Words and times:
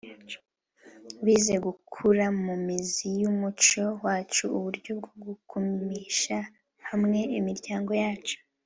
bize 1.25 1.55
gukura 1.65 2.25
mu 2.43 2.55
mizi 2.65 3.07
y’umuco 3.21 3.83
wacu 4.03 4.43
uburyo 4.57 4.91
bwo 5.19 5.33
kugumisha 5.49 6.37
hamwe 6.89 7.19
imiryango 7.39 7.93
yacu 8.03 8.37